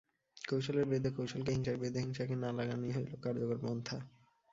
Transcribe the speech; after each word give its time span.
কৌশলের 0.37 0.85
বিরুদ্ধে 0.85 1.11
কৌশলকে, 1.11 1.51
হিংসার 1.51 1.77
বিরুদ্ধে 1.77 2.01
হিংসাকে 2.01 2.35
না 2.35 2.49
লাগানই 2.51 2.91
হইল 2.91 3.11
কার্যকর 3.21 3.57
পন্থা। 3.61 3.97